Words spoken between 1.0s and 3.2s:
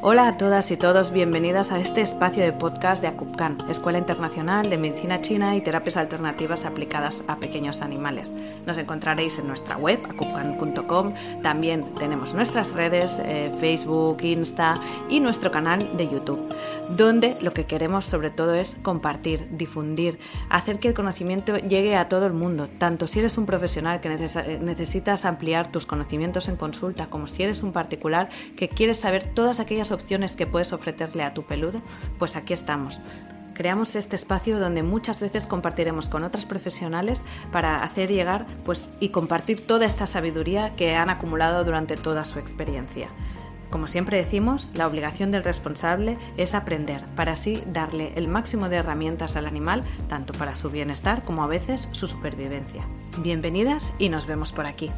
bienvenidas a este espacio de podcast de